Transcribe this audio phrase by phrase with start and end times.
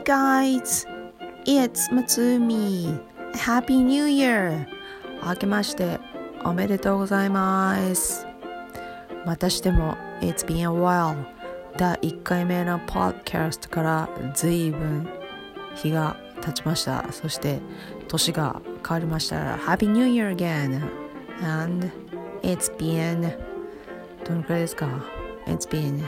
[0.00, 0.86] Hi guys,
[1.44, 2.98] it's Matsumi.
[3.34, 4.66] Happy New Year!
[5.22, 6.00] 明けまして
[6.42, 8.26] おめでとうございます。
[9.26, 11.22] またしても It's been a while
[11.76, 15.06] 第1回目のポッドキャストから随分
[15.74, 17.04] 日が経ちました。
[17.12, 17.60] そして
[18.08, 19.56] 年が変わりました。
[19.56, 20.80] Happy New Year again!
[21.42, 21.90] And
[22.42, 23.36] it's been
[24.24, 24.88] どのくらいですか
[25.46, 26.02] ?It's been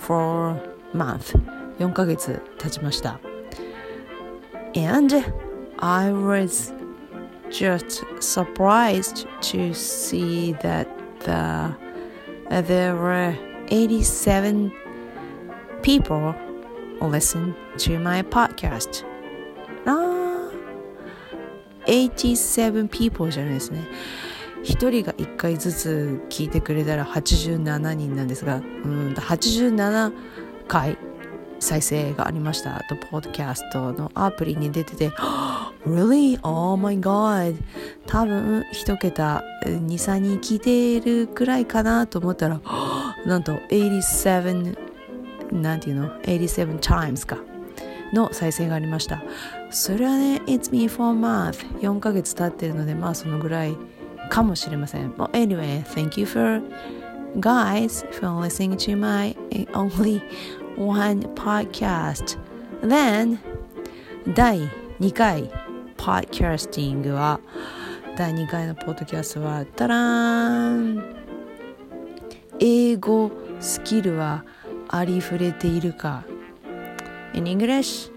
[0.00, 0.56] 4
[0.94, 3.20] month 4ヶ月経ちました。
[4.74, 5.14] And
[5.78, 6.74] I was
[7.50, 10.88] just surprised to see that
[11.20, 11.74] the,
[12.66, 13.34] there were
[13.70, 14.72] 87
[15.82, 16.34] people
[17.00, 19.04] listen to my podcast.
[19.86, 20.50] あ
[21.86, 23.86] 87 people じゃないですね。
[24.64, 30.12] 1人が1回ずつ聞いてくれたら87人なんですが、うん87
[30.66, 30.98] 回
[31.68, 32.82] 再生がありました。
[32.88, 35.10] と、ポッドキャストのアプリに出てて、
[35.86, 36.40] Really?
[36.42, 37.56] Oh my god!
[38.06, 42.62] 多分、一桁、2、3人聞いてるくらいかなと思ったら、
[43.26, 44.78] なんと、87、
[45.52, 47.36] なんていうの ?87 times か。
[48.14, 49.22] の再生がありました。
[49.68, 51.66] それはね、It's me for month。
[51.80, 53.76] 4ヶ月経ってるので、まあそのぐらい
[54.30, 55.12] かもしれません。
[55.12, 56.62] But anyway, thank you for
[57.40, 59.36] guys for listening to my
[59.74, 60.22] only
[60.77, 62.37] one podcast.
[62.81, 63.39] Then,
[64.33, 65.49] 第2回、
[65.97, 67.39] ポッドキャスティングは、
[68.17, 71.03] 第2回のポッドキャストは、たらーん
[72.59, 74.45] 英語スキルは
[74.87, 76.23] ありふれているか
[77.33, 78.11] In English,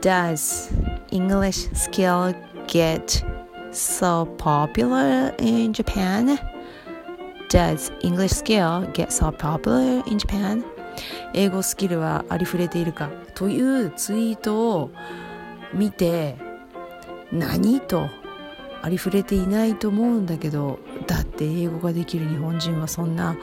[0.00, 0.70] does
[1.10, 2.34] English skill
[2.66, 3.24] get
[3.72, 6.38] so popular in Japan?
[7.48, 10.62] Does English skill get so popular in Japan?
[11.33, 14.91] 英語スキルはありふれているかというツイートを
[15.73, 16.37] 見て
[17.31, 18.09] 何と
[18.81, 23.37] ありふれていないと思うんだけどだって英語ができる日本人はそんな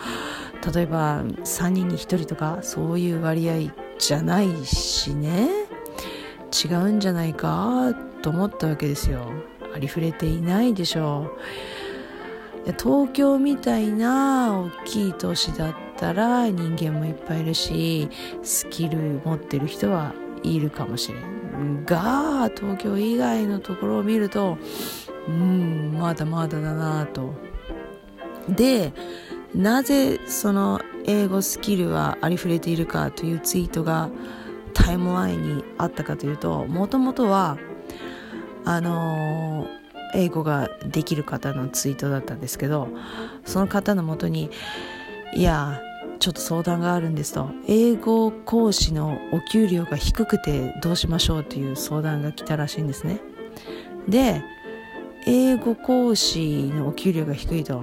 [0.75, 5.49] 例えば3人に1人とかそういう割合じゃないしね。
[6.65, 9.25] 違うんじゃないかと思ったわけですよ。
[9.75, 11.33] ありふれていないでしょ
[12.67, 12.73] う。
[12.79, 18.09] 東京みたいな大きい都市だってたら人間もいっぱいいるし
[18.43, 21.85] スキル持ってる人はいるかもしれん。
[21.85, 24.57] が東京以外のところを見ると
[25.29, 27.35] うんまだまだだなと。
[28.49, 28.93] で
[29.55, 34.09] なぜその英語スキルはありふれているかというツイートが
[34.73, 37.59] タイムラインにあったかというともともとは
[38.65, 39.81] あのー
[40.13, 42.89] 英語ができる方のツイートだったんですけど
[43.45, 44.51] その方のもとに
[45.35, 45.81] いや
[46.21, 47.49] ちょっと相談があるんですと。
[47.67, 53.21] 英語講師のお給料が低くてどうしましょうという相談が来たらしいんですね。
[54.07, 54.43] で
[55.27, 57.83] 英語講師のお給料が低いと。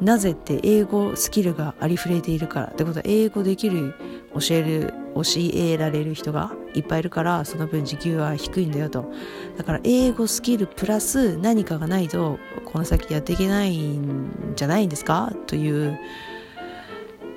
[0.00, 2.96] なぜって英語スキルがありふれているからってこと。
[2.96, 3.94] は英語できる
[4.34, 5.22] 教える教
[5.54, 9.12] えられる人がいっぱいいるからその分時給は低いんだよと。
[9.56, 15.32] だから英語スキルプラス何かがないとこの先やっていけないんじゃないんですか？
[15.46, 15.96] という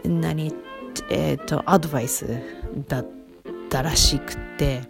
[0.08, 0.54] 何
[1.10, 2.28] えっ、ー、とアドバイス
[2.88, 3.08] だっ
[3.70, 4.82] たらしくて。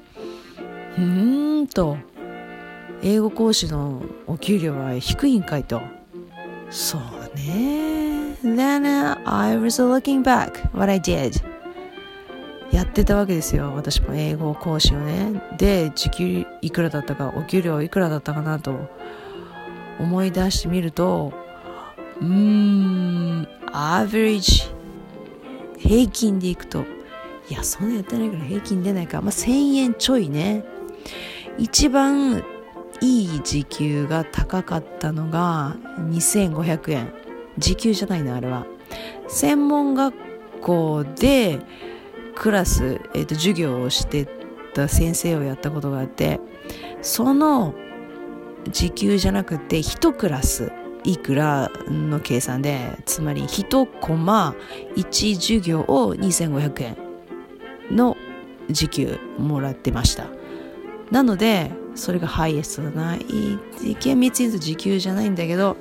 [0.97, 1.97] うーんと。
[3.01, 5.81] 英語講師のお給料は低いんかいと。
[6.69, 7.01] そう
[7.37, 8.37] ね。
[8.43, 11.43] Then I was looking back what I did.
[12.71, 13.73] やってたわけですよ。
[13.75, 15.41] 私も英語講師をね。
[15.57, 18.89] で時給いくらだったかお給料いくらだったかなと
[19.99, 21.31] 思い出してみると
[22.21, 24.74] うーんアベレージ
[25.87, 26.85] 平均でいくと。
[27.47, 29.21] いやそんなやってないから平均出ないか。
[29.21, 30.63] まあ1000円ちょいね。
[31.57, 32.43] 一番
[33.01, 35.75] いい時給が高かったのが
[36.09, 37.13] 2500円。
[37.57, 38.65] 時給じゃないなあれは。
[39.27, 40.15] 専門学
[40.61, 41.59] 校で
[42.35, 44.27] クラス、えーと、授業をして
[44.73, 46.39] た先生をやったことがあって
[47.01, 47.73] その
[48.69, 50.71] 時給じゃなくて1クラス
[51.05, 54.55] いくらの計算でつまり1コマ
[54.95, 56.97] 1授業を2500円
[57.95, 58.17] の
[58.69, 60.27] 時給もらってました。
[61.11, 63.17] なのでそれがハイエストだな
[63.99, 65.77] 厳密に言うと時給じゃないんだけど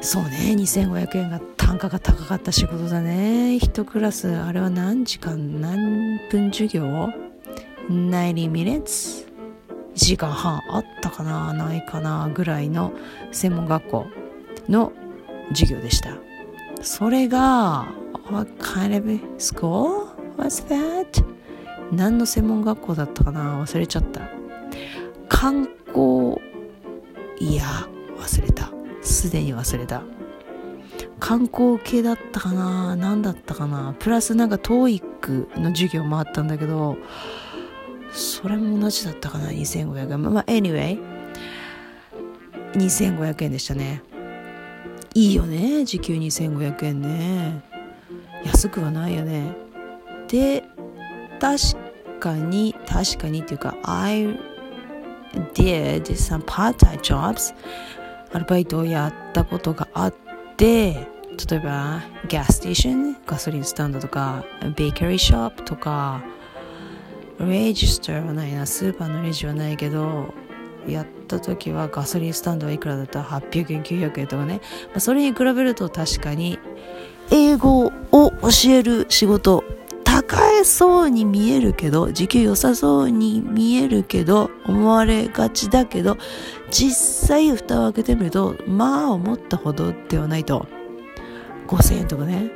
[0.00, 3.58] そうね2500円が単価が高かった仕事だね。
[3.60, 6.84] 1クラスあれは何時間何分授業
[7.88, 9.25] ?90 minutes
[9.96, 12.92] 1時間半あったかなないかなぐらいの
[13.32, 14.06] 専門学校
[14.68, 14.92] の
[15.48, 16.18] 授業でした。
[16.82, 17.88] それが
[18.30, 20.06] What kind of school?
[20.36, 21.24] Was that?
[21.92, 23.62] 何の専門学校だったかな？
[23.62, 24.28] 忘れちゃった。
[25.28, 26.36] 観光
[27.38, 27.64] いや
[28.18, 28.70] 忘れた。
[29.02, 30.02] すでに忘れた。
[31.18, 32.96] 観光系だったかな？
[32.96, 33.94] 何だったかな？
[33.98, 36.98] プラスなんか TOEIC の授業もあったんだけど
[38.16, 40.22] それも同じだったかな2500円。
[40.22, 40.98] まあ anyway
[42.72, 44.02] 2500円でしたね。
[45.14, 47.62] いいよね時給2500円ね。
[48.44, 49.54] 安くはないよね。
[50.28, 50.64] で
[51.40, 54.38] 確かに確かにっていうか I
[55.54, 57.54] did some part-time jobs
[58.32, 60.14] アルバイトをやったことがあっ
[60.56, 61.08] て
[61.50, 66.24] 例えばガスステーションガソリンスタンドとかベーカリーショップとか
[67.40, 68.66] レジスターはないな。
[68.66, 70.32] スーパーのレジはないけど
[70.88, 76.58] やった時はガソリンスタンドはいくらだった？800円900円とかね、まあ、それに比べると確かに
[77.30, 79.64] 英語を教える仕事
[80.04, 86.16] 高えそうに見えるけど時給良さそうに見えるけど思われがちだけど
[86.70, 90.66] 実際蓋を開けてみるとまあ思ったほどではないと。
[91.66, 92.50] 5000円とかね。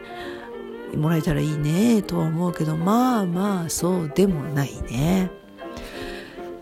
[0.96, 5.30] もらえたらいいねとは思うけどまあまあそうでもないね。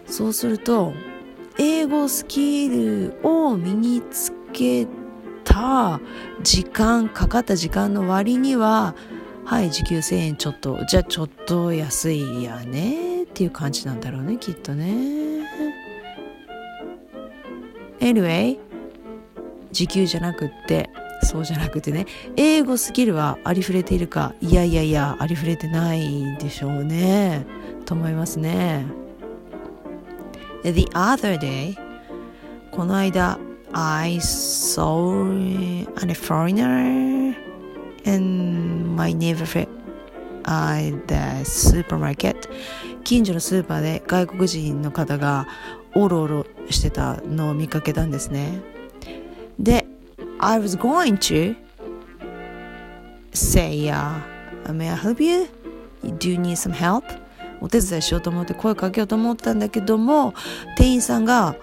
[0.06, 0.94] そうすると
[1.58, 4.86] 英語スキルを身につけ
[5.44, 6.00] た
[6.42, 8.94] 時間かかった時間の割には
[9.44, 15.38] はい時給1000円ちょっとじゃあちょっと安いやねっていう感じなんだろうねきっとね。
[18.00, 18.58] Anyway
[19.72, 20.88] 時給じゃなくって
[21.22, 22.06] そうじゃなくてね
[22.36, 27.46] 英語スキルはありふれているかいやいやいやありふれてないでしょうね。
[27.84, 28.86] と思いますね。
[30.62, 31.76] The other day
[32.72, 33.38] この間
[33.72, 35.26] I saw
[35.96, 37.34] a foreigner
[38.04, 39.68] in my neighborhood
[40.44, 42.48] uh, the supermarket.
[43.04, 45.46] 近所のスーパーで外国人の方が
[45.94, 48.60] おろおろしてたのを見かけたんですね。
[49.58, 49.86] で
[50.40, 51.56] I was going to
[53.32, 54.20] say、uh,
[54.72, 55.48] May I help you?
[56.02, 57.04] Do you need some help?
[57.60, 60.32] お手伝いしようと思って声かけようと思ったんだけども
[60.76, 61.56] 店員さんが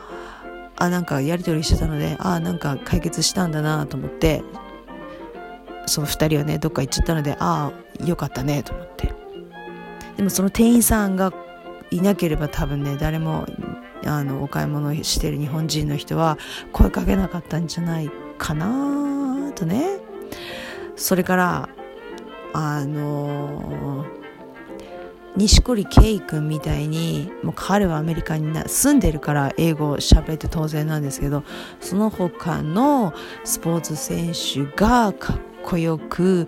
[0.75, 4.44] あなんかやり取りしてたのであなんか解決したんだなと思って
[5.86, 9.13] その2人はねどっか行っちゃったのでああよかったねと思って
[10.18, 11.31] でもその店員さんが
[11.92, 13.45] いなければ多分ね誰も
[14.06, 16.38] あのお買い物してる日本人の人は
[16.74, 19.99] 声かけなかったんじゃないかなとね。
[20.95, 21.69] それから
[22.53, 24.05] あの
[25.35, 31.43] 錦織圭君みたいにもう彼はアメリカに住んでるから英語を喋って当然なんですけど
[31.81, 36.47] その他のスポーツ選手がかっこよく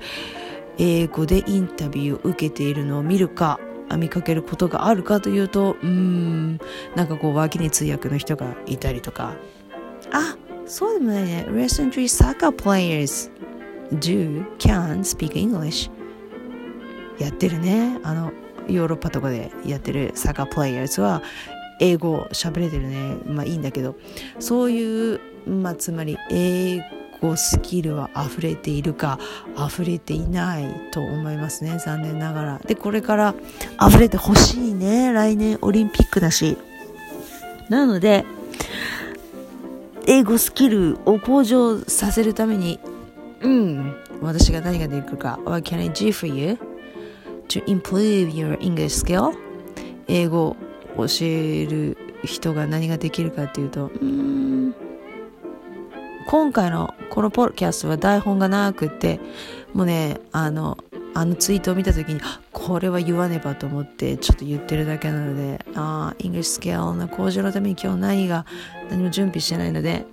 [0.78, 3.60] 英語でインタビューを受けているのを見るか
[3.98, 6.57] 見かけることがあるかというとうん
[6.95, 9.33] なんかこう脇に通訳の人がいたりとか。
[10.12, 10.38] あ
[10.68, 11.46] そうでもないね。
[11.50, 13.31] Recently soccer players
[14.00, 15.90] do can speak English.
[17.19, 18.00] やってるね。
[18.04, 18.31] あの
[18.68, 21.22] ヨーロッパとかでやってるサッカープレイヤーズは
[21.80, 23.16] 英語喋れてるね。
[23.25, 23.96] まあいいんだけど。
[24.40, 26.81] そういうまあつまり英
[27.22, 29.19] 語スキルは溢れているか
[29.57, 31.80] 溢れていないと思いますね。
[31.80, 32.59] 残念ながら。
[32.59, 33.36] でこれから
[33.81, 35.14] 溢れてほしいね。
[35.14, 36.57] 来年オリンピックだし。
[37.69, 38.26] なので
[40.09, 42.80] 英語スキルを向上させるために
[43.42, 46.57] うん私が何ができるか What can I do for you?
[47.49, 49.33] to improve your English skill?
[50.07, 50.56] 英語を
[50.97, 54.73] 教える人が何ができるかっていうとうん
[56.28, 59.19] 今回のこのポッドキャストは台本がなくって
[59.73, 60.78] もうねあの
[61.18, 62.21] あのツイートを見た時に
[62.52, 68.45] これは言わねばと思ってちょっと言ってるだけなのでああ English skill の向上のために今日何が
[68.92, 70.06] 何も準備してないので。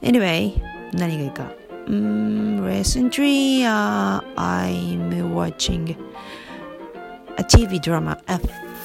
[0.00, 0.54] Anyway
[0.94, 1.52] 何がいいか。
[1.86, 5.94] うん recently、uh, I'm watching
[7.36, 8.38] a TV drama, a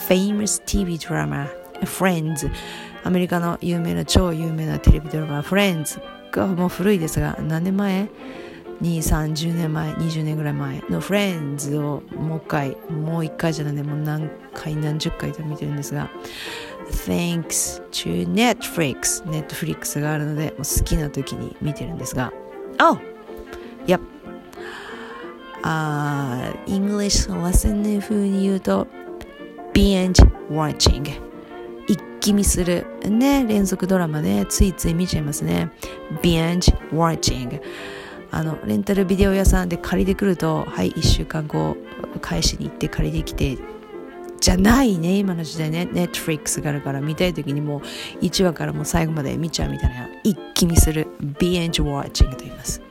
[0.09, 1.47] famous TV drama,
[1.83, 2.50] Friends
[3.05, 8.09] アメリカの有名な超有名なテレビドラマ Friends がもう古いですが何年前？
[8.82, 16.10] 2、30年前、20年ぐらい前の Friends をもう一回、もう一回じゃないね、もう何回何十回と見てるんですが
[16.89, 22.32] Thanks to Netflix Netflix があるので好きな時に見てるんですが
[22.79, 22.98] Oh!
[23.86, 24.00] Yep.
[25.63, 28.88] あ English lesson 風に言うと
[29.74, 30.13] binge
[30.50, 31.22] watching.
[31.88, 32.86] 一気見する。
[33.08, 34.46] ね連続ドラマね。
[34.48, 35.72] ついつい見ちゃいますね。
[36.22, 37.62] binge watching.
[38.32, 41.77] あのレンタルビデオ屋さんで借りてくるとはい1週間後
[42.22, 43.58] 返しに行って借りてきて
[44.39, 45.88] じゃないね今の時代ね。
[45.91, 47.82] Netflix があるから見たい時にもう
[48.24, 51.08] 1話からもう最後まで見ちゃうみたいな一気見する
[51.39, 52.82] binge watching と言います。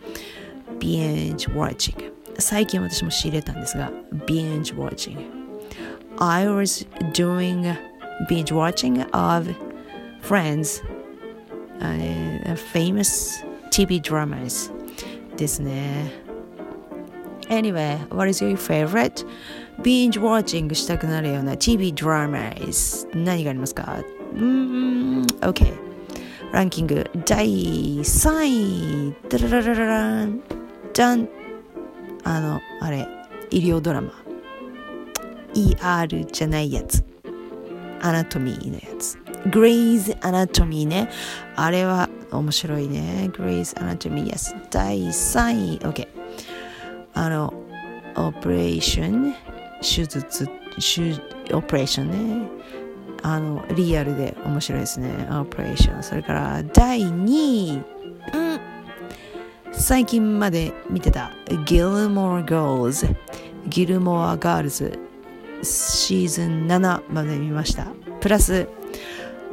[0.80, 3.92] binge watching 最近私も仕入れたんですが
[4.26, 5.16] binge watching
[6.18, 7.76] I was doing
[8.28, 9.54] binge watching of
[10.24, 10.82] Friends、
[11.80, 14.72] uh, famous TV dramas
[15.36, 16.12] ですね。
[17.48, 19.26] Anyway, what is your favorite?
[19.82, 24.02] binge watching したくなるような TV dramas 何がありますか？
[24.34, 25.74] うん OK
[26.52, 27.10] ランキング。
[27.26, 29.14] 第3位。
[29.28, 30.40] ダラララララン。
[30.92, 31.28] じゃん
[32.22, 33.08] あのあれ。
[33.50, 34.12] 医療ドラマ。
[35.54, 37.04] ER じゃないやつ。
[38.00, 39.18] アナトミーのやつ。
[39.46, 41.10] Grey's Anatomy ね。
[41.56, 43.30] あれは面白いね。
[43.32, 45.78] Grey's Anatomy yes 第3位。
[45.78, 46.08] OK
[47.14, 47.54] あの
[48.16, 49.34] オペレーション
[49.80, 50.48] 手術。
[51.52, 52.10] オペレーション
[52.42, 52.48] ね。
[53.22, 55.28] あのリアルで面白いですね。
[55.30, 57.82] オペレーションそれから第2位、うん、
[59.72, 61.30] 最近まで見てた。
[61.66, 63.08] ギルモア・ガールズ
[63.66, 64.98] ギルモア・ガールズ
[65.62, 67.86] シーズン7まで見ました。
[68.20, 68.68] プラス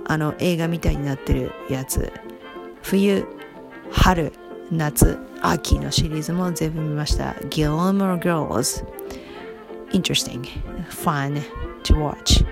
[0.06, 2.12] あの映画みたいになってるやつ。
[2.84, 3.26] 冬
[3.92, 4.32] 春
[4.72, 7.36] 夏秋のシリーズも全部見ました。
[7.50, 8.86] Gilmore Girls.
[9.92, 10.44] Interesting.
[10.90, 11.42] Fun
[11.84, 12.46] to watch.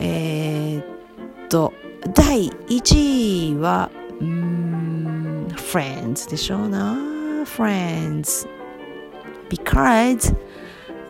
[0.00, 1.72] え、っと
[2.14, 6.94] 第1位はうん Friends でしょうな。
[7.44, 8.48] Friends.
[9.48, 10.34] Because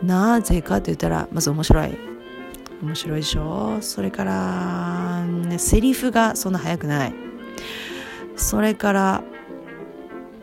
[0.03, 1.97] なぜかと言ったらまず面白い。
[2.81, 7.24] 面白いでしょそれから、ね、セリフがそんな速くない。
[8.35, 9.23] それから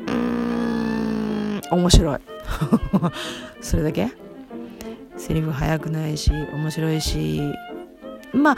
[0.06, 2.18] うーん面白い。
[3.60, 4.10] それだけ？
[5.16, 7.40] セリフ速くないし面白いし。
[8.32, 8.56] まあ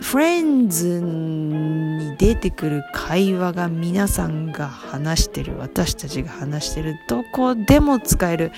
[0.00, 8.52] フレンズに出てくる会話が皆さんが話してる私たちが話してるどこでも使える。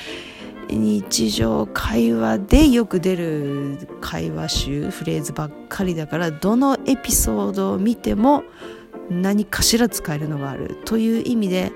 [0.73, 8.45] 日常会話でよく出る会話集フレーズばっかりだからどのエピソードを見ても
[9.11, 11.73] 何かしら使えるのがあるという意味で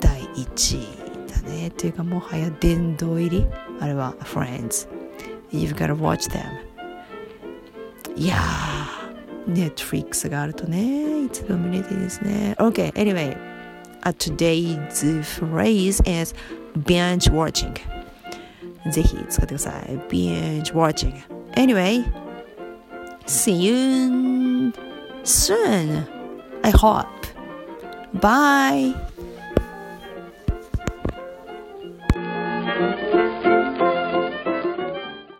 [0.00, 3.46] 第1位だねというかもはや殿堂入り
[3.80, 4.88] あれは Friends
[5.52, 6.42] You've gotta watch them
[8.16, 13.36] いやー Netflix があるとねいつでも見れていいですね OK anyway
[14.02, 16.34] today's phrase is
[16.84, 17.74] binge watching
[18.90, 19.98] ぜひ使ってください。
[20.08, 21.12] binge watching.
[21.54, 22.04] Anyway,
[23.26, 24.72] see you
[25.24, 26.17] soon.
[26.64, 27.06] I hope.
[28.20, 29.07] Bye.